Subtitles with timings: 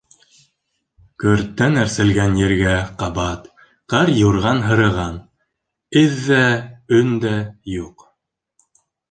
[1.23, 3.45] Көрттән әрселгән ергә ҡабат
[3.95, 5.21] ҡар юрған һырыған,
[6.03, 6.41] эҙ ҙә,
[7.03, 7.37] өн дә
[7.77, 8.09] юҡ.